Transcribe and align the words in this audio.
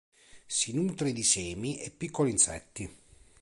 Si 0.47 0.73
nutre 0.73 1.13
di 1.13 1.21
semi 1.21 1.77
e 1.79 1.91
piccoli 1.91 2.31
insetti. 2.31 2.89